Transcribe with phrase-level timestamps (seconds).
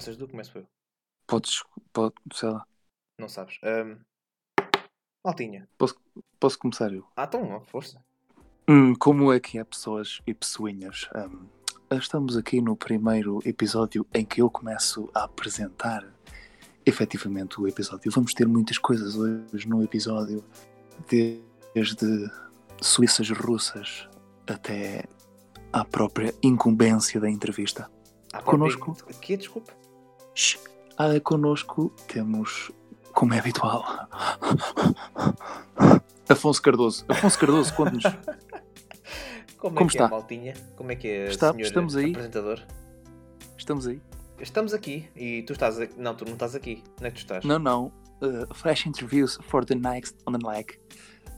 [0.00, 0.66] Começas tu, começo eu.
[1.26, 1.62] Podes,
[1.92, 2.66] pode, sei lá.
[3.18, 3.58] Não sabes.
[3.62, 3.98] Ahm,
[5.22, 5.68] Maltinha.
[5.76, 5.94] Posso,
[6.38, 7.06] posso começar eu?
[7.14, 8.02] Ah, então, ó, força.
[8.66, 11.06] Hum, como é que é, pessoas e pessoinhas?
[11.14, 11.46] Hum,
[11.92, 16.02] estamos aqui no primeiro episódio em que eu começo a apresentar
[16.86, 18.10] efetivamente o episódio.
[18.10, 20.42] Vamos ter muitas coisas hoje no episódio,
[21.10, 22.30] desde
[22.80, 24.08] suíças russas
[24.46, 25.04] até
[25.70, 27.90] à própria incumbência da entrevista.
[28.32, 28.96] Ah, Conosco.
[29.10, 29.79] Aqui, desculpa.
[30.96, 32.70] Ah, connosco temos,
[33.12, 33.84] como é habitual,
[36.28, 37.04] Afonso Cardoso.
[37.08, 38.04] Afonso Cardoso, conta-nos.
[39.58, 40.04] Como, Como é que está?
[40.04, 40.54] é, Maltinha?
[40.76, 42.10] Como é que é, Está- senhor estamos aí?
[42.10, 42.60] apresentador?
[43.58, 44.00] Estamos aí?
[44.40, 46.00] Estamos aqui e tu estás aqui.
[46.00, 46.82] Não, tu não estás aqui.
[46.98, 47.44] Onde é que tu estás?
[47.44, 47.92] Não, não.
[48.22, 50.78] Uh, flash interviews for the next on the leg.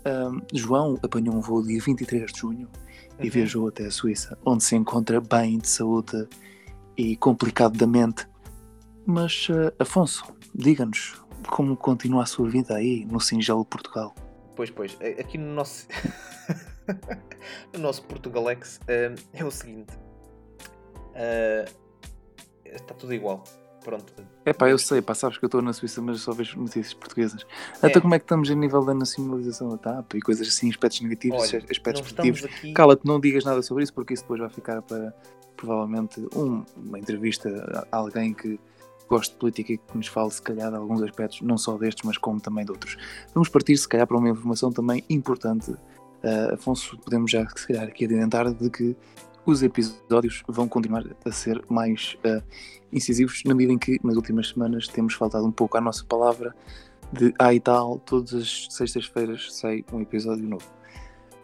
[0.06, 2.68] Um, João apanhou um voo dia 23 de junho
[3.18, 3.30] e Uhum.
[3.30, 6.28] viajou até a Suíça, onde se encontra bem de saúde
[6.96, 8.26] e complicado da mente.
[9.06, 14.14] Mas, uh, Afonso, diga-nos como continua a sua vida aí no singelo Portugal.
[14.54, 14.96] Pois, pois.
[15.00, 15.86] a- Aqui no nosso.
[17.72, 19.92] no nosso Portugalex ahm, é o seguinte.
[21.14, 21.64] Ah,
[22.64, 23.42] está tudo igual.
[23.84, 24.12] Pronto.
[24.44, 26.94] É pá, eu sei, pá, sabes que eu estou na Suíça, mas só vejo notícias
[26.94, 27.44] portuguesas.
[27.82, 27.86] É.
[27.88, 31.00] Até como é que estamos a nível da nacionalização da TAP e coisas assim, aspectos
[31.00, 32.44] negativos, Olha, aspectos positivos.
[32.44, 32.72] aqui.
[32.72, 35.12] Cala-te, não digas nada sobre isso, porque isso depois vai ficar para
[35.56, 38.58] provavelmente um- uma entrevista a alguém que
[39.12, 42.02] goste de política e que nos fale, se calhar, de alguns aspectos, não só destes,
[42.04, 42.96] mas como também de outros.
[43.34, 45.74] Vamos partir, se calhar, para uma informação também importante.
[46.24, 48.96] Ah, Afonso, podemos já, se calhar, aqui adiantar de que
[49.44, 52.42] os episódios vão continuar a ser mais ah,
[52.92, 56.54] incisivos, na medida em que, nas últimas semanas, temos faltado um pouco à nossa palavra
[57.12, 60.66] de ah e tal, todas as sextas-feiras sai um episódio novo.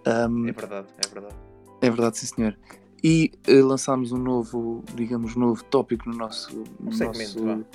[0.07, 1.35] Ahm, É verdade, é verdade.
[1.83, 2.57] é verdade, sim senhor.
[3.03, 6.65] E eh, lançámos um novo, digamos, novo tópico no nosso.
[6.81, 7.67] No Um segmento, nosso,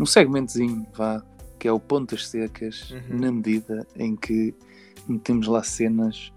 [0.00, 1.22] um segmentozinho, vá,
[1.58, 3.18] que é o Pontas Secas, Uhum.
[3.20, 4.54] na medida em que
[5.08, 6.32] metemos lá cenas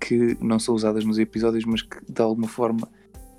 [0.00, 2.88] que não são usadas nos episódios, mas que de alguma forma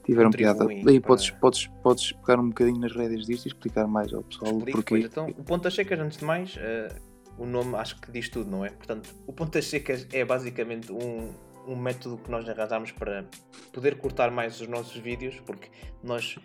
[0.05, 0.65] tiveram piada.
[0.65, 4.51] Para- podes, podes, podes pegar um bocadinho nas rédeas disto e explicar mais ao pessoal
[4.57, 4.95] Explico, porquê.
[4.95, 5.05] pois.
[5.05, 6.93] Então, o Pontas Secas, antes de mais, eh,
[7.37, 8.69] o nome acho que diz tudo, não é?
[8.71, 11.29] Portanto, o Pontas Secas é basicamente um,
[11.71, 13.25] um método que nós arranjámos para
[13.71, 15.69] poder cortar mais os nossos vídeos, porque
[16.03, 16.37] nós.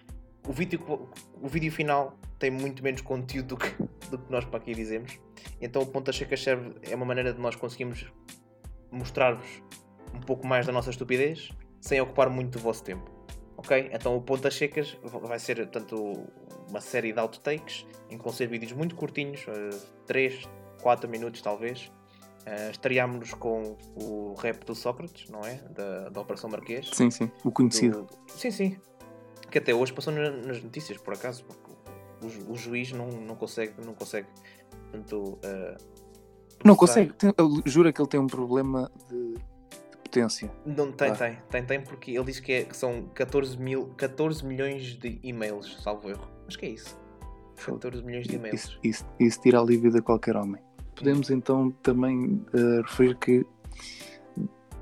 [0.46, 1.08] O vídeo,
[1.40, 5.18] o vídeo final tem muito menos conteúdo do que, do que nós para aqui dizemos.
[5.58, 8.06] Então, o Pontas Secas serve, é uma maneira de nós conseguirmos
[8.92, 9.62] mostrar-vos
[10.14, 13.10] um pouco mais da nossa estupidez sem ocupar muito do vosso tempo.
[13.56, 13.90] Ok?
[13.92, 16.26] Então o Pontas Secas vai ser tanto
[16.68, 19.44] uma série de outtakes em que vão ser vídeos muito curtinhos,
[20.06, 20.48] 3,
[20.82, 21.90] 4 minutos talvez.
[22.46, 25.54] Uh, Estreámos-nos com o rap do Sócrates, não é?
[25.70, 26.90] Da, da Operação Marquês.
[26.92, 28.02] Sim, sim, o conhecido.
[28.02, 28.76] Do- Sim, sim.
[29.50, 31.70] Que até hoje passou na- nas notícias, por acaso, porque
[32.48, 34.28] o, o juiz não, não consegue, não consegue.
[34.90, 35.76] Portanto, uh,
[36.64, 37.32] Não consegue, tem-
[37.64, 39.40] jura que ele tem um problema de, de
[40.04, 40.50] potência.
[40.66, 41.14] Não, tem, Ah.
[41.16, 45.18] tem, tem, tem, porque ele diz que, é- que são 14, mil, 14 milhões de
[45.22, 46.28] e-mails, salvo erro.
[46.46, 46.98] Acho que é isso.
[47.64, 48.60] 14 milhões de e-mails.
[48.64, 50.60] Isso, isso, isso tira a libido a qualquer homem.
[50.94, 53.46] Podemos então também eh, referir que,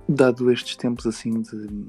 [0.08, 1.86] dado estes tempos assim de,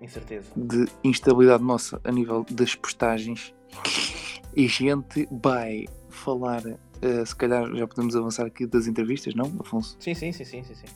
[0.00, 0.50] Incerteza.
[0.56, 3.54] de instabilidade nossa a nível das postagens,
[4.56, 6.62] e gente vai falar,
[7.02, 9.96] eh, se calhar já podemos avançar aqui das entrevistas, não, Afonso?
[10.00, 10.86] Sim, sim, sim, sim, sim, sim.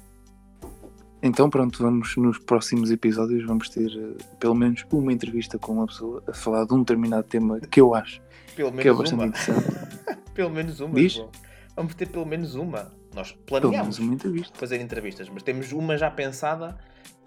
[1.23, 5.87] Então pronto, vamos nos próximos episódios vamos ter eh, pelo menos uma entrevista com uma
[5.87, 8.21] pessoa a falar de um determinado tema que eu acho
[8.55, 9.27] Pelo que é menos bastante uma.
[9.27, 9.67] interessante.
[10.35, 10.95] pelo menos uma.
[10.95, 11.15] Diz?
[11.15, 11.31] João.
[11.77, 12.91] Vamos ter pelo menos uma.
[13.15, 13.37] Nós
[13.83, 14.59] menos uma entrevista.
[14.59, 16.77] fazer entrevistas, mas temos uma já pensada.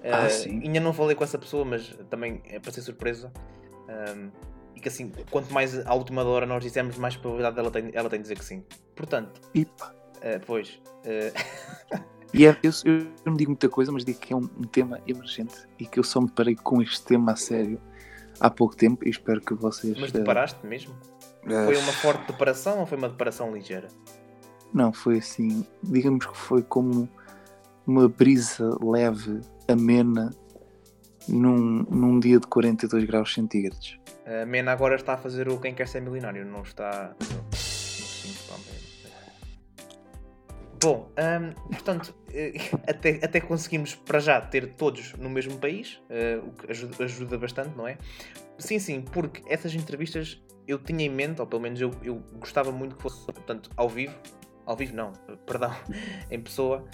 [0.03, 0.61] Ah, eh, sim.
[0.63, 3.31] Ainda não falei com essa pessoa, mas também é para ser surpresa.
[3.87, 4.29] Ahm,
[4.75, 8.09] e que assim, quanto mais à última hora nós dizemos, mais probabilidade ela tem, ela
[8.09, 8.63] tem de dizer que sim.
[8.95, 10.79] Portanto, E pá, eh, pois.
[11.03, 11.31] eh,
[12.33, 15.01] E é- eu, eu não digo muita coisa, mas digo que é um, um tema
[15.07, 17.81] emergente e que eu só me deparei com este tema a sério
[18.39, 19.97] há pouco tempo e espero que vocês.
[19.99, 20.95] mas deparaste mesmo?
[21.65, 23.87] Foi uma forte deparação ou foi uma deparação ligeira?
[24.73, 25.65] Não, foi assim.
[25.83, 27.09] Digamos que foi como
[27.85, 30.31] uma brisa leve, amena,
[31.27, 33.99] num, num dia de 42 graus centígrados.
[34.25, 37.15] A Mena agora está a fazer o Quem Quer Ser Milionário, não está.
[40.81, 42.53] Bom, hum, portanto, eh,
[42.87, 47.37] até, até conseguimos para já ter todos no mesmo país, eh, o que ajuda, ajuda
[47.37, 47.97] bastante, não é?
[48.57, 52.71] Sim, sim, porque essas entrevistas eu tinha em mente, ou pelo menos eu, eu gostava
[52.71, 54.15] muito que fosse, portanto, ao vivo,
[54.69, 55.11] ao vivo não,
[55.47, 55.75] perdão,
[56.29, 56.85] em pessoa.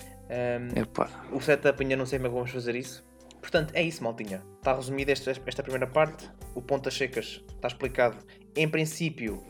[0.93, 3.05] Pá, o setup ainda não sei como é que vamos fazer isso.
[3.41, 4.41] portanto, é isso, maltinha.
[4.57, 6.29] Está resumida esta, esta primeira parte.
[6.55, 8.17] O Pontas Secas está explicado.
[8.55, 9.43] Em princípio,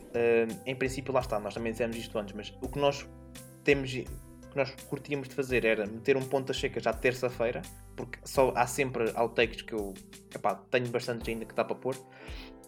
[0.66, 3.08] em princípio, lá está, nós também dissemos isto antes, mas o que nós
[3.62, 7.62] temos, o que nós curtíamos de fazer era meter um Pontas Secas à terça-feira,
[7.94, 9.94] porque só há sempre outtakes que eu
[10.34, 11.96] epá, tenho bastantes ainda que dá para pôr.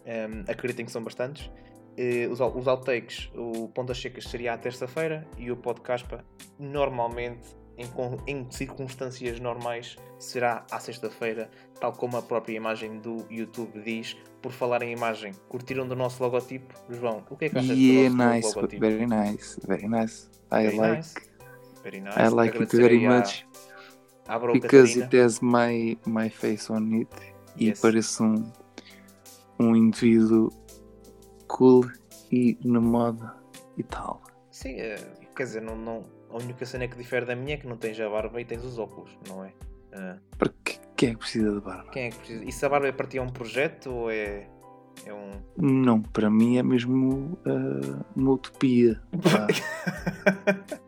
[0.05, 1.51] Um, acreditem que são bastantes.
[1.99, 6.07] Uh, os, os outtakes, o Pontas Secas seria à terça-feira e o podcast
[6.57, 7.87] normalmente em,
[8.25, 11.49] em, circunstâncias normais será à sexta-feira,
[11.79, 14.15] tal como a própria imagem do YouTube diz.
[14.41, 16.73] Por falar em imagem, curtiram do nosso logotipo?
[16.89, 18.81] João, o que é que achas yeah, do nosso nice, logotipo?
[18.81, 20.29] Very nice, very nice.
[20.51, 21.15] I Very like, nice.
[21.83, 22.17] Very nice.
[22.17, 23.45] I like it very à- much
[24.25, 25.05] à because Catarina.
[25.05, 27.09] it has my, my face on it
[27.59, 27.79] Yes.
[27.79, 28.49] e parece um,
[29.59, 30.49] um indivíduo
[31.49, 31.85] cool
[32.31, 33.35] e na moda
[33.77, 34.21] e tal.
[34.51, 34.95] Sim, eh,
[35.35, 37.99] quer dizer, não, não, a única cena que difere da minha é que não tens
[37.99, 39.53] a barba e tens os óculos, não é?
[39.93, 41.89] Ah, Para que, quem é que precisa de barba?
[41.91, 42.43] quem é que precisa?
[42.45, 44.47] E se a barba é para ti é um projeto ou é,
[45.05, 45.31] é um.
[45.57, 49.01] Não, para mim é mesmo ah, uma utopia.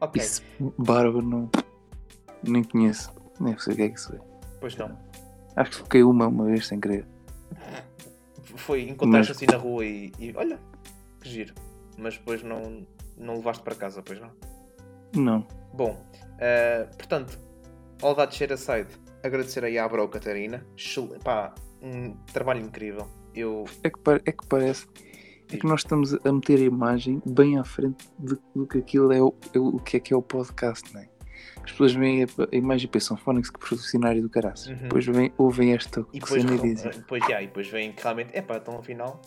[0.00, 0.42] ok, Isso,
[0.78, 1.50] barba não.
[2.42, 3.12] Nem conheço.
[3.38, 4.18] Nem sei o que é que isso é.
[4.60, 4.96] pois não.
[5.56, 7.06] Acho que fiquei uma uma vez sem querer.
[8.56, 10.58] Foi, encontraste Mas- assim na rua e, e olha,
[11.20, 11.54] que giro.
[11.98, 12.86] Mas depois não,
[13.16, 14.30] não levaste para casa, pois não?
[15.14, 15.46] Não.
[15.74, 16.00] Bom,
[16.38, 17.38] eh, portanto,
[18.02, 18.88] all that shit aside,
[19.22, 20.64] agradecer aí à Bro Catarina.
[21.22, 23.06] Pá, um trabalho incrível.
[23.34, 23.64] Eu.
[23.82, 24.86] É que, é que parece.
[25.52, 28.08] É que nós estamos a meter a imagem bem à frente
[28.54, 31.08] do que aquilo é o, é o que é que é o podcast, não é?
[31.62, 34.66] As pessoas veem a, a imagem e pensam Fónix que profissionário do caraças.
[34.68, 34.76] Uhum.
[34.76, 36.90] Depois vem, ouvem esta E depois, cena e dizem.
[36.92, 39.20] depois, já, e depois vem que realmente, epá, então afinal.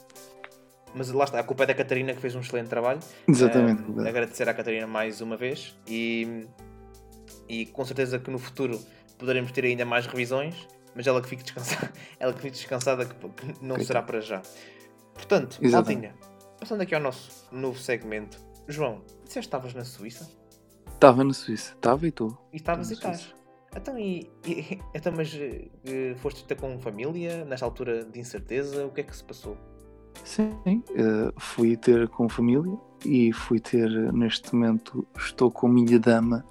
[0.96, 3.00] Mas lá está, a culpa é da Catarina que fez um excelente trabalho.
[3.28, 3.84] Exatamente.
[3.90, 6.46] Um, agradecer à Catarina mais uma vez e,
[7.50, 8.80] e com certeza que no futuro
[9.18, 13.16] poderemos ter ainda mais revisões, mas ela que fique descansada, ela que fique descansada que,
[13.16, 14.42] que não será para já.
[15.14, 16.08] Portanto, Exatamente.
[16.08, 18.38] Maltinha, passando aqui ao nosso novo segmento.
[18.68, 20.30] João, disseste que estavas na Suíça?
[21.04, 21.74] Estava na Suíça.
[21.74, 22.38] Estava e estou.
[22.54, 23.36] E estavas e estás.
[23.76, 28.86] Então, e, e- então mas eh, eh, foste ter com família nesta altura de incerteza?
[28.86, 29.58] O que é que se passou?
[30.24, 30.52] Sim,
[30.96, 32.74] eh, fui ter com família
[33.06, 36.46] e fui ter, neste momento, estou com a minha dama,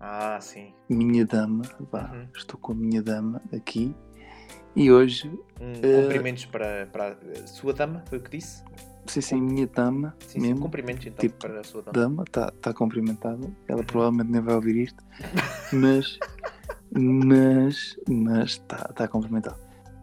[0.00, 0.74] Ah, sim.
[0.88, 1.62] minha dama,
[1.92, 2.26] vá, Uhum.
[2.34, 3.94] estou com a minha dama aqui
[4.76, 5.28] e hoje,
[5.60, 8.62] Um, Eh, Cumprimentos para, para a sua dama, foi o que disse?
[9.06, 11.92] sim, sim, minha dama, Sim, sim, mesmo, cumprimentos então tipo, para a sua dama.
[11.92, 13.84] dama, está tá cumprimentada, ela Uhum.
[13.86, 15.02] provavelmente nem vai ouvir isto,
[15.72, 16.18] mas,
[16.90, 19.58] mas, mas está tá cumprimentada.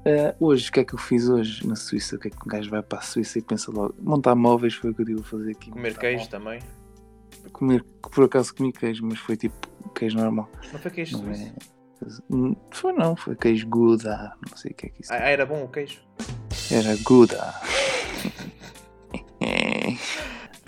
[0.06, 2.16] Eh, hoje, o que é que eu fiz hoje na Suíça?
[2.16, 3.94] O que é que um gajo vai para a Suíça e pensa logo?
[4.02, 5.70] Montar móveis foi o que eu a fazer aqui.
[5.70, 6.60] Comer queijo também.
[7.54, 10.50] comer, por acaso comi queijo, mas foi tipo queijo normal.
[10.74, 11.44] Não foi queijo Não suíço?
[11.44, 11.81] é.
[12.72, 15.64] Foi não, foi queijo Gouda, não sei o que é que isso Ah, era bom
[15.64, 16.02] o queijo?
[16.72, 17.54] era Gouda.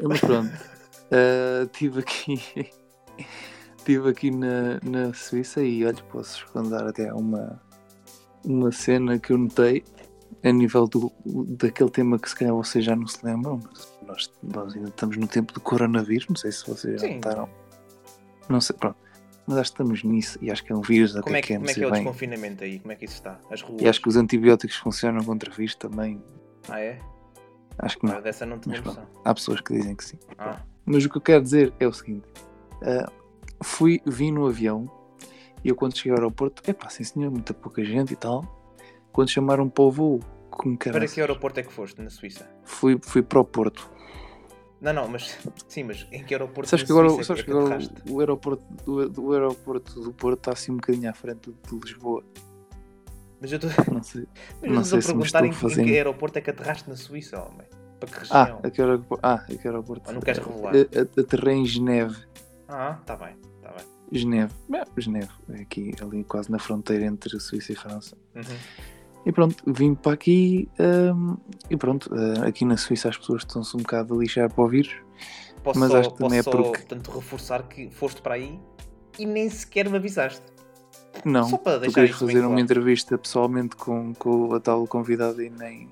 [0.01, 0.51] mas pronto,
[1.65, 2.41] estive aqui,
[3.77, 7.61] estive aqui na, na Suíça e olha, posso contar até uma,
[8.45, 9.83] uma cena que eu notei
[10.43, 11.11] a nível do,
[11.57, 15.15] daquele tema que se calhar vocês já não se lembram, mas nós, nós ainda estamos
[15.17, 17.15] no tempo do coronavírus, não sei se vocês já Sim.
[17.15, 17.49] notaram.
[18.49, 18.97] Não sei, pronto.
[19.45, 21.59] Mas acho que estamos nisso e acho que é um vírus Como é, que, até
[21.59, 22.03] como é que é o bem.
[22.03, 22.79] desconfinamento aí?
[22.79, 23.39] Como é que isso está?
[23.51, 23.81] As ruas?
[23.81, 26.23] E acho que os antibióticos funcionam contra vírus também.
[26.69, 26.99] Ah, é?
[27.77, 28.15] Acho que não.
[28.15, 29.05] Ah, dessa não Mas noção.
[29.25, 30.17] Há pessoas que dizem que sim.
[30.37, 32.25] Ah, Mas o que eu quero dizer é o seguinte:
[32.81, 33.11] ah,
[33.61, 34.89] fui, vim no avião
[35.63, 38.43] e eu quando cheguei ao aeroporto, epá, sim senhor, muita pouca gente e tal.
[39.11, 40.19] Quando chamaram para o voo,
[40.49, 42.49] como para que aeroporto é que foste na Suíça?
[42.63, 43.89] fui, fui para o Porto.
[44.83, 45.37] Não, não, mas
[45.69, 48.19] sim, mas em que aeroporto Sabes na que agora, Suíça sabes é que agora o,
[48.19, 52.21] aeroporto, do, o aeroporto do Porto está assim um bocadinho à frente do de Lisboa.
[53.39, 54.27] Mas eu estou Não sei.
[54.61, 57.41] mas Não sei a se em, a em que aeroporto é que aterraste na Suíça,
[57.41, 57.65] homem?
[57.97, 58.59] Para que Ah, região?
[58.61, 59.25] aquele aeroporto.
[59.25, 60.07] Ah, aquele aeroporto.
[60.09, 60.73] Ou não queres revelar?
[60.75, 62.17] A- a- Aterrei em Geneve.
[62.67, 63.85] Ah, tá bem, tá bem.
[64.11, 64.53] Geneve.
[64.97, 65.31] Geneve.
[65.49, 68.17] É aqui, ali quase na fronteira entre Suíça e França.
[68.35, 68.43] Uhum.
[69.25, 70.67] E pronto, vim para aqui.
[70.79, 71.37] hum,
[71.69, 74.67] e pronto, uh, aqui na Suíça as pessoas estão-se um bocado a lixar para o
[74.67, 74.93] vírus.
[75.63, 78.59] Posso Mas só, acho que também é porque- portanto, reforçar que foste para aí
[79.17, 80.41] e nem sequer me avisaste.
[81.23, 82.59] Não, Só para tu queres fazer uma claro.
[82.59, 85.87] entrevista pessoalmente com, com a tal convidada e nem.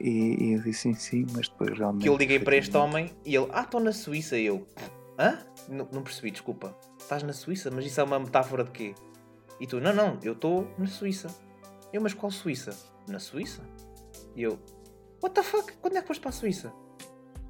[0.00, 2.02] E, e eu disse sim, sim, mas depois realmente.
[2.02, 4.36] Que eu liguei para este homem e ele, ah, estou na Suíça.
[4.36, 4.66] E eu,
[5.18, 5.38] hã?
[5.68, 6.76] Não, não percebi, desculpa.
[6.98, 7.70] Estás na Suíça?
[7.70, 8.94] Mas isso é uma metáfora de quê?
[9.60, 11.28] E tu, não, não, eu estou na Suíça.
[11.94, 12.72] Eu, mas qual Suíça?
[13.08, 13.62] Na Suíça?
[14.34, 14.58] E eu,
[15.22, 15.72] what the fuck?
[15.80, 16.72] Quando é que foste para a Suíça?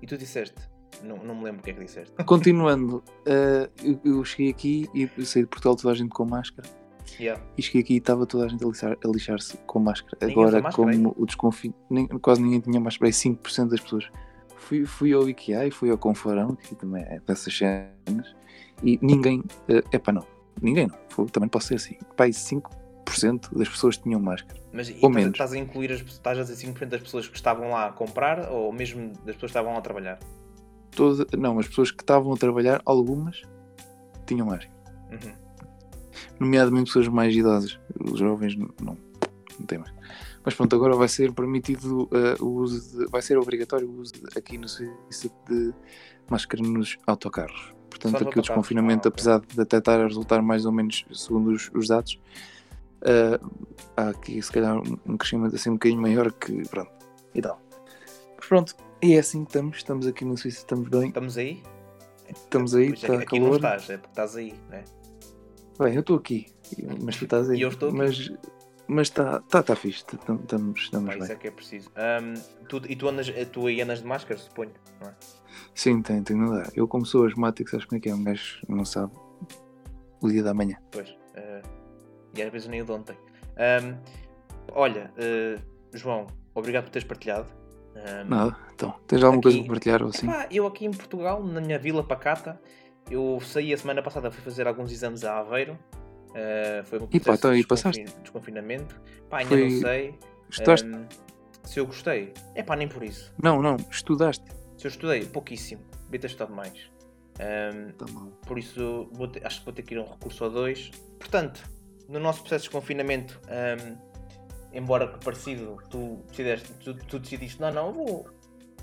[0.02, 0.54] E tu disseste,
[1.02, 2.12] não, não me lembro o que é que disseste.
[2.26, 6.68] Continuando, uh, eu, eu cheguei aqui e saí de Portugal toda a gente com máscara.
[7.18, 7.42] Yeah.
[7.56, 10.18] E cheguei aqui e estava toda a gente a lixar- lixar-se com máscara.
[10.20, 10.96] Ninguém Agora, máscara aí?
[10.98, 14.10] como o desconfinamento, quase ninguém tinha máscara, aí 5% das pessoas.
[14.56, 18.34] Fui, fui ao IKEA e fui ao Confarão, que também é dessas cenas,
[18.82, 19.42] e ninguém,
[19.90, 20.26] é pá, não,
[20.60, 22.32] ninguém não, Foi- também posso ser assim, pá, aí
[23.04, 24.60] 5% das pessoas tinham máscara.
[24.72, 25.32] Mas Ou estás, menos.
[25.32, 28.50] estás a incluir as estás a dizer 5% das pessoas que estavam lá a comprar
[28.50, 30.18] ou mesmo das pessoas que estavam lá a trabalhar?
[30.90, 33.42] Toda, não, as pessoas que estavam a trabalhar, algumas
[34.26, 34.72] tinham máscara.
[35.12, 35.32] Uhum.
[36.40, 37.78] nomeadamente pessoas mais idosas.
[38.00, 38.96] Os jovens não, não,
[39.58, 39.92] não têm mais.
[40.44, 44.12] Mas pronto, agora vai ser permitido eh, o uso de, vai ser obrigatório o uso
[44.12, 45.72] de- aqui no Suíça de
[46.28, 47.72] máscara nos autocarros.
[47.88, 49.12] Portanto, aqui o desconfinamento, Ah, ok.
[49.14, 52.20] apesar de até estar a resultar mais ou menos segundo os, os dados,
[53.04, 53.38] eh,
[53.96, 56.90] há aqui se calhar um, um crescimento assim um bocadinho maior que pronto,
[57.34, 57.60] e tal.
[58.36, 61.62] Mas pronto, e é assim que estamos, estamos aqui no Suíça, estamos bem, Estamos aí?
[62.30, 63.56] estamos aí, Pois é, está aqui não calor.
[63.56, 64.84] estás, é porque estás aí, né?
[65.78, 66.46] Bem, eu estou aqui,
[67.02, 67.58] mas tu estás aí.
[67.58, 67.98] E eu estou aqui.
[67.98, 68.30] Mas
[68.86, 71.36] mas está tá, tá fixe, tam- estamos, estamos Pá, isso bem.
[71.36, 71.90] é que é preciso.
[71.96, 72.34] Ahm,
[72.68, 75.14] tu, e tu, andas, tu aí andas de máscara, suponho, não é?
[75.74, 76.68] Sim, tem, tem, não dá.
[76.74, 78.14] Eu, como sou asmático, sabes como é que é?
[78.14, 79.12] Um gajo não sabe
[80.20, 80.76] o dia da manhã.
[80.92, 81.16] Pois.
[81.34, 81.62] ah,
[82.36, 83.16] e às vezes nem o de ontem.
[83.56, 83.96] Ahm,
[84.72, 85.60] olha, ah,
[85.92, 87.46] João, obrigado por teres partilhado.
[87.96, 90.26] Ahm, Nada, então, tens alguma coisa Aqui- para partilhar ou assim?
[90.26, 92.60] Pá, eu aqui em Portugal, na minha vila pacata,
[93.10, 95.78] eu saí a semana passada, fui fazer alguns exames a Aveiro.
[96.34, 98.02] Ah, foi um E pá, então, de e passaste?
[98.02, 99.00] desconfin- desconfinamento.
[99.30, 100.18] Pá, ainda Foi- não sei
[100.50, 100.88] Estudaste?
[100.88, 101.06] ahm,
[101.62, 102.34] se eu gostei.
[102.56, 103.32] É pá, nem por isso.
[103.40, 104.44] Não, não, estudaste.
[104.76, 105.82] Se eu estudei, pouquíssimo.
[106.06, 106.90] Devia ter estudado mais.
[107.38, 108.06] Ahm, Tá
[108.46, 110.90] por isso, ter- acho que vou ter que ir a um recurso ou dois.
[111.18, 111.62] Portanto,
[112.08, 113.96] no nosso processo de confinamento, ahm,
[114.72, 118.28] embora que parecido, tu decidiste, tu, tu decidiste não, não, vou,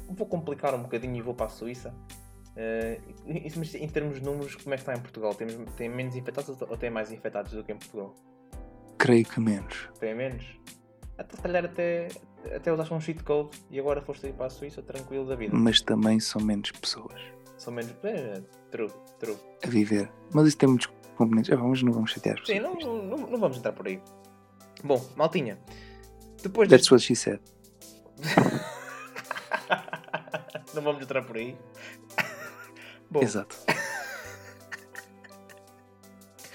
[0.09, 1.93] vou complicar um bocadinho e vou para a Suíça.
[2.57, 2.97] Ah,
[3.27, 5.33] isso, mas em termos de números, como é que está em Portugal?
[5.35, 8.15] Temos, tem menos infectados ou tem mais infectados do que em Portugal?
[8.97, 9.89] Creio que menos.
[9.99, 10.45] Tem menos?
[11.17, 12.07] Até, se calhar até,
[12.55, 15.55] até usaste um cheat code e agora foste aí para a Suíça tranquilo da vida.
[15.55, 17.19] Mas também são menos pessoas
[17.57, 17.93] São menos.
[18.03, 19.37] É, true, true.
[19.63, 20.11] a viver.
[20.33, 20.87] Mas isso tem muitos
[21.21, 21.51] componentes.
[21.51, 24.01] Ah, vamos, não vamos chatear Sim, não, não, não vamos entrar por aí.
[24.83, 25.59] Bom, Maltinha,
[26.41, 26.89] depois deste...
[26.89, 27.39] That's what she said.
[30.73, 31.55] não vamos entrar por aí.
[33.09, 33.55] Bom, Exato.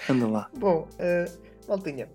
[0.08, 0.49] Anda lá.
[0.56, 1.25] bom eh,
[1.66, 2.08] Maltinha,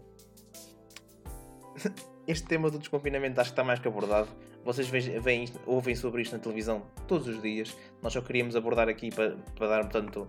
[2.26, 4.30] este tema do desconfinamento acho que está mais que abordado.
[4.64, 7.76] Vocês veem, veem ouvem sobre isto na televisão todos os dias.
[8.02, 10.28] Nós só queríamos abordar aqui para, para dar, portanto,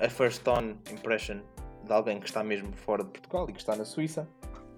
[0.00, 1.40] a first on impression
[1.84, 4.28] de alguém que está mesmo fora de Portugal e que está na Suíça.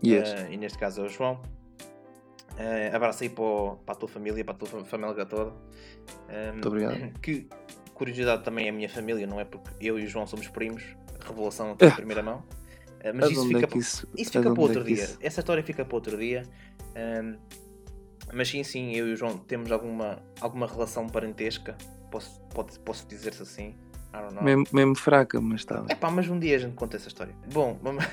[0.05, 0.29] Yes.
[0.31, 1.41] Eh, e neste caso é o João.
[2.59, 5.52] Eh, abraço aí para, o- para a tua família, para a tua fam- família toda.
[6.29, 7.12] Eh, Muito obrigado.
[7.23, 7.49] Que
[7.95, 9.45] curiosidade também é a minha família, não é?
[9.45, 10.83] Porque eu e o João somos primos.
[11.21, 11.93] Revelação aqui em Ah.
[11.95, 12.43] primeira mão.
[13.00, 15.05] Eh, mas isso onde fica, é isso, isso fica para é outro que dia.
[15.05, 16.43] isso- Essa história fica para outro dia.
[16.95, 17.37] Ehm,
[18.33, 21.76] mas sim, sim, eu e o João temos alguma, alguma relação parentesca.
[22.11, 23.75] Posso, pode, posso dizer-se assim.
[24.42, 25.85] Mesmo, mesmo fraca, mas bem.
[25.88, 27.35] É pá, mas um dia a gente conta essa história.
[27.52, 28.04] Bom, vamos...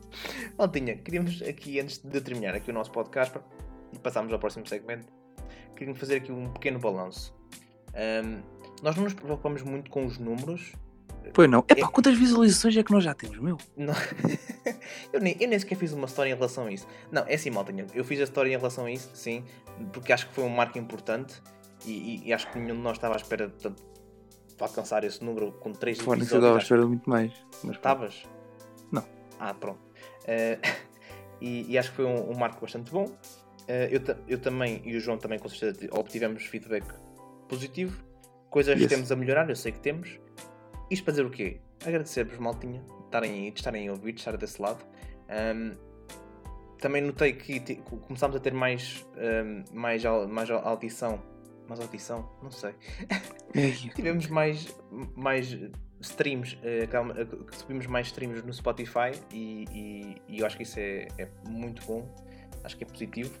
[0.58, 3.38] Maltinha, queríamos aqui, antes de terminar aqui o nosso podcast
[3.92, 5.06] e passarmos ao próximo segmento,
[5.74, 7.34] queríamos fazer aqui um pequeno balanço.
[7.94, 8.40] Ahm,
[8.82, 10.72] nós não nos preocupamos muito com os números.
[11.34, 11.64] Pois não.
[11.68, 13.58] Epá, quantas visualizações é que nós já temos, meu?
[13.76, 13.94] Não-
[15.12, 16.86] eu, nem, eu nem sequer fiz uma história em relação a isso.
[17.10, 17.86] Não, é assim, maltinha.
[17.94, 19.44] Eu fiz a história em relação a isso, sim,
[19.92, 21.42] porque acho que foi um marco importante
[21.84, 23.82] e, e- e acho que nenhum de nós estava à espera portanto,
[24.56, 26.32] de alcançar esse número com 3 Fone, episódios.
[26.32, 27.32] eu estava à muito mais.
[27.62, 27.76] Mas.
[27.76, 28.22] Estavas?
[28.90, 29.04] Não.
[29.38, 29.80] Ah, pronto.
[30.26, 30.58] Eh,
[31.40, 33.10] e, e acho que foi um, um marco bastante bom.
[33.68, 36.86] Eh, eu, eu também e o João também com certeza obtivemos feedback
[37.48, 38.02] positivo.
[38.50, 38.90] Coisas que Yes.
[38.92, 40.18] temos a melhorar, eu sei que temos.
[40.90, 41.60] Isto para dizer o quê?
[41.84, 44.78] Agradecer-vos, maltinha, de estarem aí, de estarem a ouvir, de estar desse lado.
[45.28, 45.72] Ahm,
[46.78, 47.60] também notei que
[48.06, 51.20] começámos a ter mais, ahm, mais, mais au- audição.
[51.68, 52.28] Mais audição?
[52.42, 52.74] Não sei.
[53.54, 54.74] Ei, Tivemos mais,
[55.16, 55.56] mais
[56.00, 56.86] streams, eh,
[57.52, 61.84] subimos mais streams no Spotify e, e- e eu acho que isso é, é muito
[61.86, 62.06] bom,
[62.62, 63.32] acho que é positivo.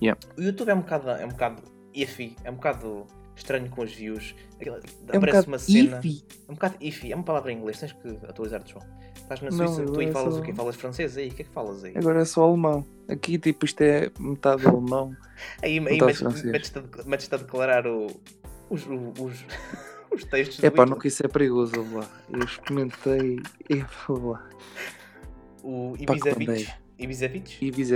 [0.00, 0.20] Yeah.
[0.36, 1.62] O YouTube é um bocado, é um bocado
[1.94, 4.34] iffy, é um bocado estranho com os views.
[4.60, 5.98] Aquilo- é um aparece bocado uma cena.
[5.98, 6.24] iffy.
[6.48, 8.84] É um bocado iffy, é uma palavra em inglês, tens que atualizar-te, João.
[9.30, 10.52] Estás na Não, Suíça, tu aí agora falas só- o quê?
[10.54, 11.28] Falas francês aí?
[11.28, 11.92] O que é que falas aí?
[11.96, 12.86] Agora é só alemão.
[13.08, 15.14] Aqui, tipo, isto é metade alemão.
[15.62, 18.06] Aí, aí Metade metes- metes-te a, metes-te declarar o-
[18.70, 19.44] os, os,
[20.10, 22.08] os textos É pá, não que isso é perigoso, lá.
[22.32, 23.38] Eu experimentei.
[23.68, 24.48] E lá.
[25.62, 25.94] O.
[25.98, 27.58] Ibizevich?
[27.60, 27.90] E vis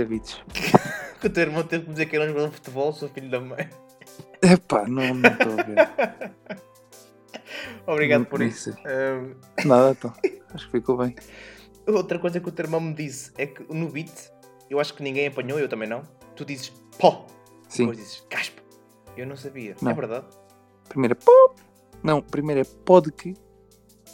[1.19, 3.29] Que o teu irmão teve que dizer que era um jogador de futebol, sou filho
[3.29, 3.67] da mãe.
[4.41, 6.61] É pá, não não estou a ver.
[7.87, 8.71] Obrigado Não- por isso.
[8.73, 8.83] sei.
[8.85, 9.33] Ahm,
[9.65, 10.13] Nada, então.
[10.53, 11.15] Acho que ficou bem.
[11.87, 14.11] Outra coisa que o teu irmão me disse é que no beat,
[14.69, 16.03] eu acho que ninguém apanhou, eu também não.
[16.35, 17.25] Tu dizes pó,
[17.67, 17.83] Sim.
[17.87, 18.61] depois dizes caspa.
[19.17, 19.75] Eu não sabia.
[19.81, 19.91] Não.
[19.91, 20.25] É verdade?
[20.89, 21.61] Primeiro é pop.
[22.03, 23.33] Não, primeiro é pod que.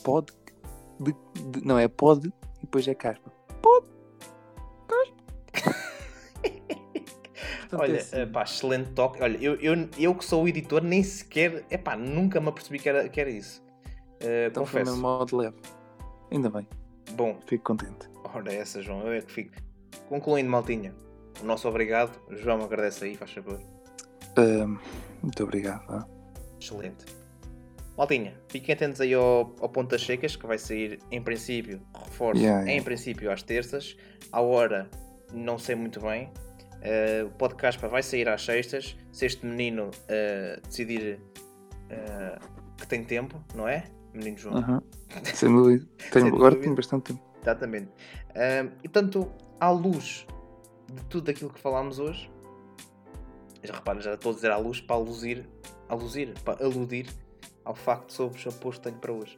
[0.04, 0.32] Pod.
[1.00, 1.14] De,
[1.52, 3.32] de- não, é pod e depois é caspa.
[3.62, 3.86] Pod.
[4.88, 5.76] Caspa.
[7.72, 8.16] É Olha, assim.
[8.18, 9.22] eh, pá, excelente toque.
[9.22, 11.64] Olha, eu, eu, eu que sou o editor, nem sequer.
[11.70, 13.64] Epá, nunca me apercebi que era, que era isso.
[14.20, 14.96] Eh, então foi confesso.
[14.98, 15.56] no modo leve.
[16.32, 16.68] Ainda bem,
[17.14, 18.08] Bom, fico contente.
[18.34, 19.52] ora essa, João, eu é que fico.
[20.08, 20.94] Concluindo, Maltinha,
[21.42, 22.12] o nosso obrigado.
[22.38, 23.60] João agradece aí, faz favor.
[24.38, 24.78] Ahm,
[25.24, 26.06] muito obrigado.
[26.60, 27.06] Excelente.
[27.98, 32.64] Maltinha, fiquem atentos aí ao, ao Pontas Secas, que vai sair em princípio, reforço, Yeah,
[32.64, 32.86] em yeah.
[32.86, 33.98] princípio às terças.
[34.32, 34.90] À hora,
[35.34, 36.32] não sei muito bem.
[36.82, 38.96] Eh, o podcast vai sair às sextas.
[39.12, 41.20] Se este menino eh, decidir
[41.90, 42.40] eh,
[42.78, 43.84] que tem tempo, não é?
[44.20, 44.58] Menino João.
[44.58, 44.82] Aham.
[45.34, 45.86] Sem dúvida.
[46.12, 46.62] Tenho- Sem agora dúvida.
[46.64, 47.22] tenho bastante tempo.
[47.42, 47.90] Exatamente.
[48.36, 50.28] Ahm, e tanto, à luz
[50.92, 52.30] de tudo aquilo que falámos hoje,
[53.64, 55.48] já repara, já estou a dizer à luz para aluzir,
[55.88, 57.08] aluzir, para aludir
[57.66, 59.38] ao facto sobre o aposto que tenho para hoje.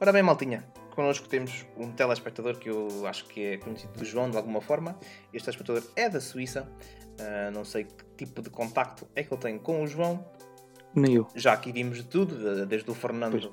[0.00, 4.30] Ora bem, maltinha, connosco temos um telespectador que eu acho que é conhecido do João
[4.30, 4.98] de alguma forma.
[5.32, 6.68] Este telespectador é da Suíça.
[7.20, 10.24] Ah, não sei que tipo de contacto é que ele tem com o João,
[10.94, 11.26] Nem eu.
[11.34, 13.52] já aqui vimos de tudo, desde o Fernando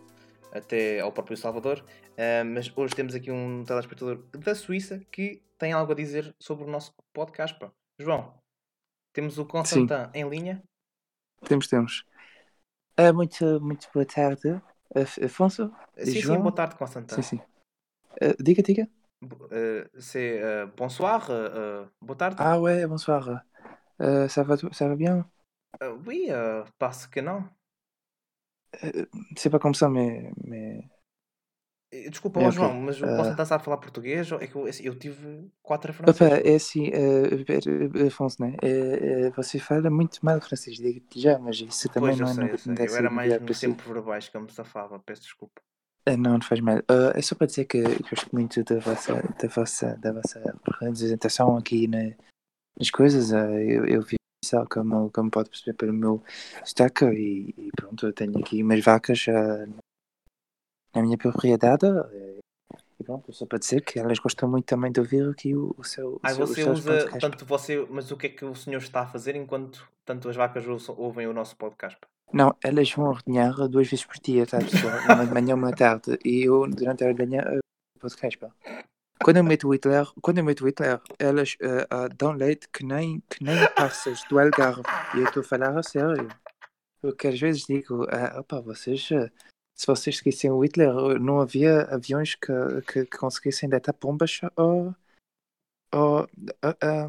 [0.52, 1.84] até ao próprio Salvador,
[2.18, 6.66] ah, mas hoje temos aqui um telespectador da Suíça que tem algo a dizer sobre
[6.66, 7.58] o nosso podcast.
[7.60, 7.72] pá.
[8.00, 8.34] João,
[9.14, 10.64] temos o Constantin em linha.
[11.48, 12.06] Temos, temos.
[12.96, 14.62] Ah, muito, muito boa tarde,
[14.96, 15.72] Af- Afonso.
[15.98, 16.42] Sim, sim, João?
[16.42, 17.16] boa tarde, Constantin.
[17.16, 17.42] Sim, sim.
[18.22, 18.88] Ah, diga, diga.
[20.00, 20.42] C'est
[20.78, 21.28] bonsoir,
[22.02, 22.38] boa tarde.
[22.40, 23.44] Ah ouais, bonsoir.
[24.30, 25.26] Ça, va, ça va bien
[26.06, 26.30] oui,
[26.78, 27.50] parce que não.
[29.36, 30.32] C'est pas comme ça, mais...
[30.46, 30.84] mais...
[31.92, 32.56] Eh, Desculpa, É, ó, ok.
[32.58, 33.16] João, mas o Ah.
[33.16, 34.30] Constantin sabe falar português?
[34.32, 36.42] É que eu, eu tive quatro Opa, francês.
[36.46, 38.56] é assim, uh, Afonso, né?
[38.62, 42.44] É, é, você fala muito mal francês, digo-te já, mas isso também Pois, não, sei,
[42.44, 42.74] não, eu sei.
[42.88, 43.68] Eu era mais si.
[43.68, 45.62] tempos verbais que eu me safava, peço desculpa.
[46.08, 46.78] Não, não faz mal.
[46.88, 50.40] Ah, é só para dizer que eu gosto muito da vossa, da vossa, da vossa
[50.82, 52.16] representação aqui na-
[52.80, 53.34] nas coisas.
[53.34, 54.04] Ah, eu, eu
[54.70, 56.24] como, como pode perceber pelo meu
[56.64, 59.66] sotaque, e, e pronto, eu tenho aqui umas vacas ah,
[60.96, 61.86] na minha propriedade.
[61.86, 62.40] eh,
[63.00, 65.84] E pronto, só para dizer que elas gostam muito também de ouvir aqui o, o
[65.84, 66.14] seu.
[66.16, 67.20] o Ah, seu- você seus usa, podcasts.
[67.22, 70.36] tanto você, mas o que é que o senhor está a fazer enquanto tanto as
[70.36, 71.98] vacas ouvem o nosso podcast?
[72.34, 74.94] Não, elas vão ordenhar duas vezes por dia, tá pessoal?
[75.16, 76.18] Uma de manhã e uma tarde.
[76.26, 77.44] E eu, durante a ordenha,
[78.00, 78.50] podcast, pá.
[79.24, 83.22] Quando eu meto Hitler, quando eu meto Hitler, elas ah, ah, dão leite que nem,
[83.30, 84.84] que nem passas do Algarve.
[85.16, 86.28] E eu estou a falar a sério.
[87.02, 89.30] Porque às vezes digo, ah, opa, vocês, ah,
[89.76, 92.54] se vocês seguissem o Hitler, não havia aviões que,
[92.88, 94.96] que, que conseguissem deitar bombas ao,
[95.92, 96.28] ao,
[96.62, 97.08] a,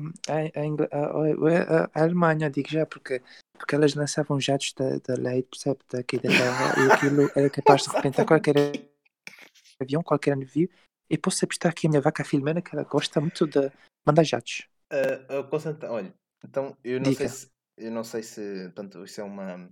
[1.94, 3.22] Alemanha, digo já, porque
[3.58, 7.82] porque elas lançavam jatos da, da leite, percebe, daqui da terra, e aquilo era capaz
[7.82, 8.54] de repentar qualquer
[9.80, 10.70] avião, qualquer navio,
[11.10, 13.70] e posso apostar aqui a minha vaca Filomena que ela gosta muito de
[14.06, 14.68] mandar jatos.
[14.90, 17.28] Ah, Constantin, olha, então eu não sei Diga.
[17.28, 19.68] se eu não sei se portanto, isso é uma.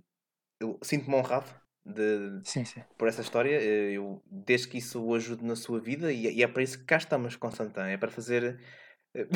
[0.59, 1.49] Eu sinto-me honrado
[1.85, 2.83] de, Sim, sim.
[2.97, 3.51] por essa história.
[3.61, 6.79] eh, Eu, desde que isso o ajude na sua vida, e, e é para isso
[6.79, 8.59] que cá estamos, Constantin, é para fazer.
[9.15, 9.27] eh,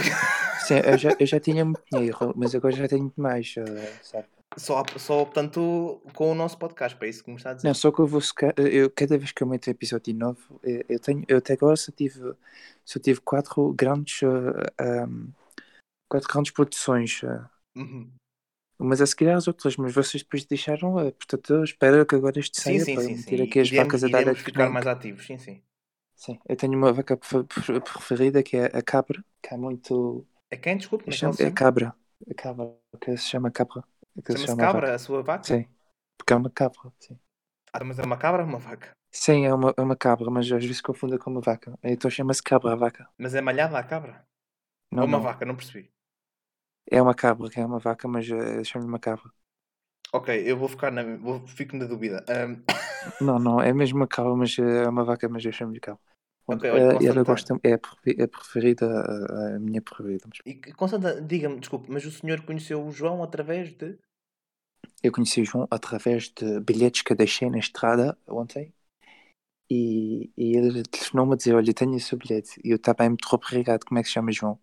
[0.58, 3.98] Sim, eu já, eu já tinha muito dinheiro, mas agora já tenho muito mais, eh,
[4.02, 4.28] sabe?
[4.58, 7.68] Só, só, portanto, com o nosso podcast, para isso que me está a dizer.
[7.68, 10.60] Não, só que eu vou secar, eu, cada vez que eu meto um episódio novo,
[10.62, 12.20] eu, eu tenho, eu até agora só tive,
[12.84, 15.32] só tive quatro grandes, eh, um,
[16.10, 17.46] quatro grandes produções, eh,
[17.78, 18.12] Uhum.
[18.78, 22.42] Umas a seguir às outras, mas vocês depois deixaram, eh, portanto eu espero que agora
[22.42, 23.16] Sim, saia sim, para sim.
[23.16, 23.42] sim.
[23.44, 25.62] aqui as Iremos- vacas a dar a ficar mais ativos, sim, sim.
[26.16, 30.28] Sim, eu tenho uma vaca pre- pre- preferida que é a cabra, que é muito.
[30.52, 30.76] É quem?
[30.78, 31.96] Desculpe, mas é se cabra.
[32.30, 33.84] A cabra, que se chama cabra.
[34.32, 34.96] Chama-se chama cabra, vaca.
[34.96, 35.54] a sua vaca?
[35.54, 35.66] Sim,
[36.18, 36.94] porque é uma cabra.
[37.00, 37.20] Sim,
[37.74, 38.96] Ah, mas é uma cabra ou uma vaca?
[39.12, 41.78] sim é, uma, é uma cabra, mas às vezes confunda com uma vaca.
[41.84, 43.08] Então chama-se cabra a vaca.
[43.22, 44.16] Mas é malhada a cabra?
[44.92, 45.28] Não, ou uma não.
[45.28, 45.46] vaca?
[45.46, 45.92] Não percebi.
[46.96, 49.32] É uma cabra, que é uma vaca, mas uh, chama-lhe uma cabra.
[50.14, 52.24] Ok, eu vou ficar na, vou, fico na dúvida.
[52.30, 52.64] Ahm,
[53.20, 56.02] Não, não, é mesmo uma cabra, mas eh, é uma vaca, mas eu chamo-lhe cabra.
[56.52, 58.86] Pronto, Ok, olha, eh, posso ela gosta, é a prefe- a preferida,
[59.56, 60.28] a, minha preferida.
[60.46, 63.98] e Constanta, diga-me, desculpe, mas o senhor conheceu o João através de.
[65.04, 68.74] Eu conheci o João através de bilhetes que eu deixei na estrada ontem
[69.70, 72.60] e, e ele telefonou-me a dizer: Olha, tenho esse bilhete.
[72.64, 73.86] E eu estava muito obrigado.
[73.86, 74.60] Como é que se chama João?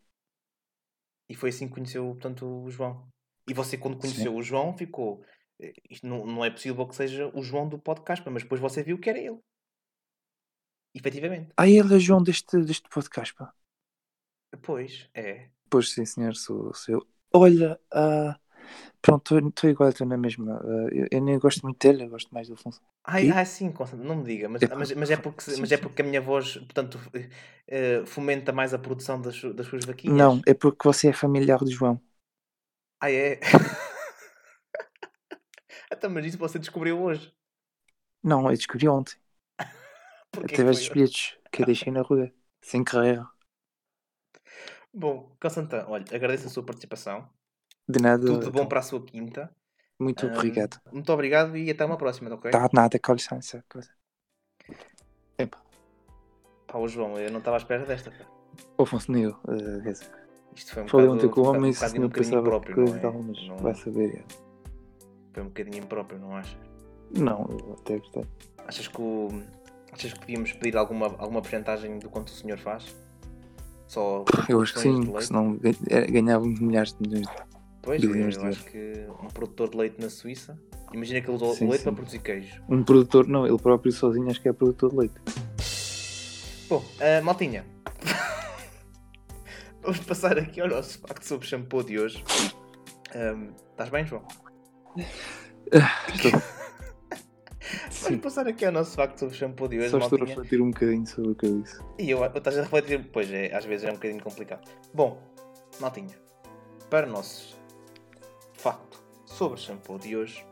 [1.28, 3.06] E foi assim que conheceu, portanto, o João.
[3.48, 5.24] E você, quando conheceu o João, ficou.
[5.60, 8.82] eh, Isto não, não é possível que seja o João do podcast, mas depois você
[8.82, 9.38] viu que era ele.
[10.94, 11.54] Efetivamente.
[11.58, 13.52] Ah, ele é João deste, deste podcast, pá.
[14.64, 15.50] Pois, é.
[15.70, 17.06] Pois sim, senhor, sou, sou eu.
[17.32, 18.38] Olha, ah,
[19.02, 20.60] pronto, estou igual, estou na mesma.
[20.62, 22.80] Ah, eu, eu nem gosto muito dele, eu gosto mais do Afonso.
[23.04, 25.78] Ai, ai sim, não me diga, mas, Epá, mas, mas é porque, sim, mas é
[25.78, 27.28] porque a minha voz, portanto, eh,
[27.66, 30.28] eh, fomenta mais a produção das, das suas vaquinhas?
[30.28, 32.00] Não, é porque você é familiar de João.
[33.00, 33.38] Ah, é?
[35.92, 37.32] Então, mas isso você descobriu hoje.
[38.22, 39.16] Não, eu descobri ontem.
[40.40, 42.30] Foi dos bilhetes que eu deixei na rua.
[42.60, 43.28] Sem carreira.
[44.92, 47.28] Bom, Constantão, olha, agradeço a sua participação.
[47.88, 48.26] De nada.
[48.26, 49.50] Tudo bom então, para a sua quinta.
[49.98, 50.80] Muito Ahm, obrigado.
[50.92, 52.50] Muito obrigado e até uma próxima, ok?
[52.50, 53.64] Tá, nada, com licença.
[55.38, 55.58] Epá,
[56.66, 58.10] Pá, o João, eu não estava à espera desta.
[58.10, 58.24] Pá.
[58.78, 59.34] o Afonso nem eu.
[59.82, 60.10] quer dizer,
[60.54, 62.74] Isto foi um Falei ontem com o um homem se um não bocadinho pensava impróprio,
[62.74, 63.00] coisa não é?
[63.00, 64.16] tal, mas Não- vai saber.
[64.18, 64.48] é.
[65.32, 66.58] Foi um bocadinho impróprio, não achas?
[67.10, 68.24] Não, eu até gostei.
[68.66, 69.28] Achas que, o...
[69.98, 72.94] Achas que podíamos pedir alguma, alguma porcentagem do quanto o senhor faz?
[73.88, 75.26] Só Eu acho que sim, de que leite?
[75.26, 75.58] senão
[75.90, 77.26] eh, ganhávamos milhares de milhões.
[77.82, 80.56] Pois, eu, de acho que um produtor de leite na Suíça,
[80.94, 81.82] imagina que ele usou leite sim.
[81.82, 82.62] para produzir queijo.
[82.68, 85.14] Um produtor, não, ele próprio sozinho acho que é produtor de leite.
[86.68, 87.66] Bom, ah, maltinha,
[89.82, 92.22] vamos passar aqui ao nosso facto sobre shampoo de hoje.
[93.16, 94.22] Ahm, Estás bem, João?
[96.14, 96.57] Estou- Sim,
[98.02, 100.70] Vamos passar aqui ao nosso facto sobre shampoo de hoje, só estou a refletir um
[100.70, 101.80] bocadinho sobre o que eu disse.
[101.98, 104.68] E eu, eu estás a refletir, pois é, às vezes é um bocadinho complicado.
[104.94, 105.20] Bom,
[105.80, 106.16] maltinha,
[106.88, 107.56] para o nosso
[108.54, 110.44] facto sobre shampoo de hoje,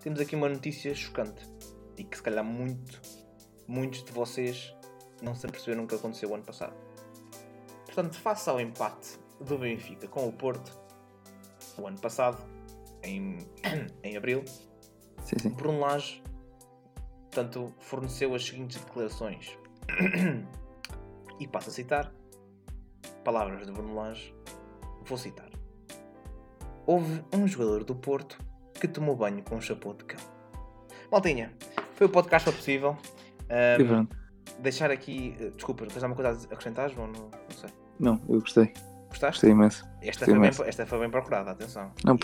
[0.00, 1.46] temos aqui uma notícia chocante
[1.96, 3.00] e que se calhar muito,
[3.68, 4.74] muitos de vocês
[5.22, 6.74] não se aperceberam que aconteceu o ano passado.
[7.86, 10.72] Portanto, face ao empate do Benfica com o Porto,
[11.78, 12.42] o ano passado,
[13.02, 13.38] em,
[14.02, 14.44] em abril,
[15.24, 15.48] Sim, sim.
[15.50, 16.22] Bruno Lage,
[17.32, 19.56] portanto, forneceu as seguintes declarações.
[21.40, 22.12] e passo a citar.
[23.24, 24.34] Palavras de Lage.
[25.06, 25.48] Vou citar.
[26.86, 28.38] Houve um jogador do Porto
[28.78, 30.20] que tomou banho com um chapéu de cão.
[31.10, 31.52] Maltinha,
[31.94, 32.96] foi o podcast possível.
[33.86, 34.16] Pronto.
[34.58, 35.36] deixar aqui...
[35.40, 37.06] eh, Desculpa, tens alguma coisa a acrescentar, João?
[37.06, 37.70] Não, não sei.
[37.98, 38.72] Não, eu gostei.
[39.08, 39.40] Gostaste?
[39.46, 39.84] Gostei imenso.
[40.00, 40.64] Esta Gostei foi, bem, imenso.
[40.64, 41.92] esta foi bem procurada, atenção.
[42.04, 42.16] Não,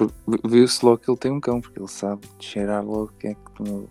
[0.48, 3.50] viu-se logo que ele tem um cão, porque ele sabe cheirar logo quem é que
[3.52, 3.88] tomou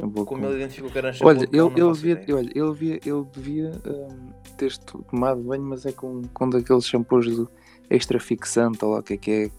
[0.00, 0.24] shampoo.
[0.24, 2.36] Como com- ele identificou que era chapéu Olha, ele, faço devia, ideia.
[2.36, 7.26] olha, ele, devia, ele devia hum, ter tomado banho, mas é com, com daqueles shampoos
[7.36, 7.50] do
[7.90, 9.50] extra fixante, ou lá o que é que é,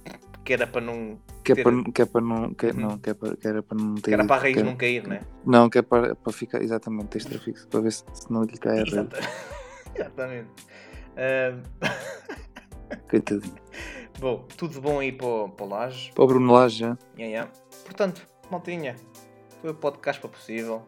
[0.44, 1.18] Que era para não...
[1.44, 2.80] que é Ter- para, que é para não, que, é- Uhum.
[2.80, 4.64] não, que é para, que era para não ter, Que era para a raiz é-
[4.64, 5.22] não cair, né?
[5.46, 8.58] não, que é para, para ficar, exatamente, extra fixo, para ver se, se não lhe
[8.58, 9.20] cai a raiz, Exata-
[9.96, 10.50] Exatamente.
[11.18, 11.64] Ahm,
[13.10, 13.56] coitadinho.
[14.20, 16.12] bom, tudo bom aí para o, para o Laje.
[16.14, 17.52] Para o Bruno Lage já, Yeah, yeah.
[17.86, 18.96] Portanto, maltinha,
[19.74, 20.84] podcast para possível.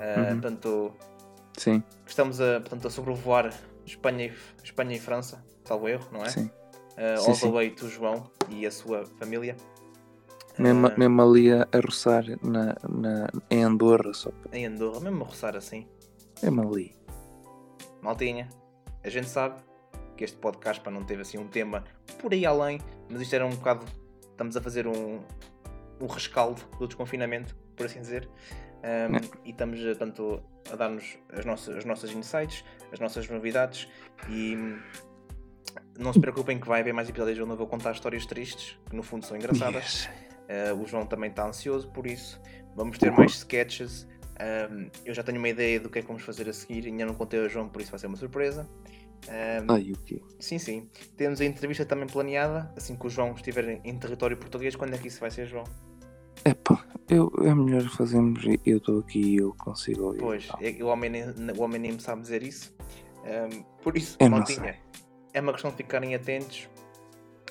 [0.00, 0.40] Ah, Uhum.
[0.40, 0.92] Portanto,
[1.56, 3.52] sim, estamos a, portanto, a sobrevoar
[3.86, 4.32] Espanha e,
[4.64, 6.28] Espanha e França, salvo erro, não é?
[6.28, 6.50] sim.
[6.96, 7.46] Ah, Sim, all sim.
[7.48, 9.56] the way to João e a sua família.
[10.58, 15.24] Mesmo, Ah, mesmo ali a, a roçar na, na, em Andorra, só, Em Andorra, mesmo
[15.24, 15.86] a roçar assim.
[16.42, 16.94] mesmo ali.
[18.02, 18.48] Maltinha,
[19.02, 19.60] a gente sabe
[20.16, 21.84] que este podcast não teve assim um tema
[22.20, 23.86] por aí além, mas isto era um bocado.
[24.30, 25.20] Estamos a fazer um,
[26.00, 28.28] um rescaldo do desconfinamento, por assim dizer.
[28.84, 29.20] Um, É.
[29.44, 30.42] E estamos eh, tanto
[30.72, 33.88] a dar-nos as nossas, as nossas insights, as nossas novidades
[34.28, 34.80] e hum,
[35.98, 38.96] não se preocupem que vai haver mais episódios onde eu vou contar histórias tristes, que
[38.96, 40.08] no fundo são engraçadas.
[40.50, 40.72] Yes.
[40.72, 42.40] Uh, o João também está ansioso por isso.
[42.74, 44.06] Vamos ter mais sketches.
[44.70, 46.86] Um, eu já tenho uma ideia do que é que vamos fazer a seguir.
[46.86, 48.68] Ainda não contei ao João, por isso vai ser uma surpresa.
[49.28, 50.20] Um, Ai, o quê?
[50.40, 50.90] sim, sim.
[51.16, 52.72] Temos a entrevista também planeada.
[52.76, 55.46] Assim que o João estiver em- em território português, quando é que isso vai ser,
[55.46, 55.64] João?
[56.44, 58.42] Epá, eu, é melhor fazermos.
[58.64, 60.20] Eu estou aqui e eu consigo ouvir.
[60.20, 60.58] Pois, Tá.
[60.60, 61.24] é- o homem, nem,
[61.56, 62.74] o homem nem me sabe dizer isso.
[63.24, 64.76] Um, por isso, maltinha,
[65.32, 66.68] é uma questão de ficarem atentos.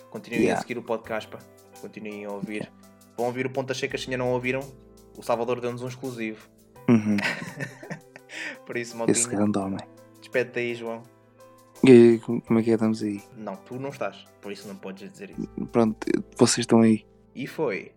[0.09, 0.59] Continuem Yeah.
[0.59, 1.29] a seguir o podcast.
[1.29, 1.39] pá.
[1.79, 2.71] Continuem a ouvir.
[3.17, 4.59] Vão ouvir o Ponta Checa se ainda não ouviram.
[5.17, 6.47] O Salvador deu-nos um exclusivo.
[6.89, 7.15] Uhum,
[8.65, 9.79] Por isso, esse maltinha, grande homem.
[10.19, 11.03] despede-te aí, João.
[11.83, 12.73] E como é que é?
[12.73, 13.21] Estamos aí?
[13.37, 15.47] Não, tu não estás, por isso não podes dizer isso.
[15.71, 15.97] Pronto,
[16.37, 17.05] vocês estão aí.
[17.33, 17.91] E foi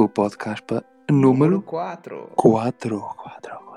[0.00, 2.30] O podcast para número 4.
[2.36, 3.00] 4.
[3.00, 3.67] 4.